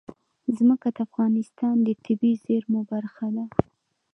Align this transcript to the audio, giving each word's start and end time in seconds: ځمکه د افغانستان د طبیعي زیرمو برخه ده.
ځمکه 0.57 0.87
د 0.95 0.97
افغانستان 1.07 1.75
د 1.81 1.87
طبیعي 2.05 2.39
زیرمو 2.43 2.81
برخه 2.91 3.27
ده. 3.35 3.45